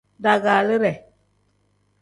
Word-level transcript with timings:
Daagaliide. 0.23 0.93